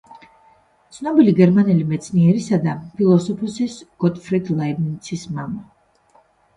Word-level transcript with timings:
ცნობილი 0.97 1.33
გერმანელი 1.39 1.85
მეცნიერისა 1.91 2.61
და 2.65 2.75
ფილოსოფოსის 2.97 3.79
გოტფრიდ 4.07 4.53
ლაიბნიცის 4.59 5.31
მამა. 5.41 6.25